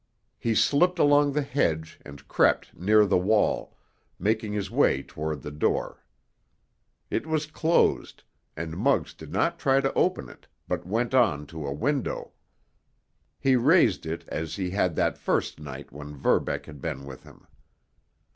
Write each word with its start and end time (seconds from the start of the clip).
He 0.39 0.55
slipped 0.55 0.97
along 0.97 1.33
the 1.33 1.43
hedge 1.43 1.99
and 2.03 2.27
crept 2.27 2.75
near 2.75 3.05
the 3.05 3.19
wall, 3.19 3.77
making 4.17 4.51
his 4.51 4.71
way 4.71 5.03
toward 5.03 5.43
the 5.43 5.51
door. 5.51 6.03
It 7.11 7.27
was 7.27 7.45
closed, 7.45 8.23
and 8.57 8.75
Muggs 8.77 9.13
did 9.13 9.31
not 9.31 9.59
try 9.59 9.79
to 9.79 9.93
open 9.93 10.27
it, 10.27 10.47
but 10.67 10.87
went 10.87 11.13
on 11.13 11.45
to 11.53 11.67
a 11.67 11.71
window. 11.71 12.31
He 13.39 13.55
raised 13.55 14.07
it 14.07 14.25
as 14.27 14.55
he 14.55 14.71
had 14.71 14.95
that 14.95 15.19
first 15.19 15.59
night 15.59 15.91
when 15.91 16.15
Verbeck 16.15 16.65
had 16.65 16.81
been 16.81 17.05
with 17.05 17.21
him. 17.21 17.45